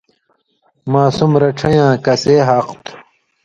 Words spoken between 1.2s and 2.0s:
رڇھَیں یاں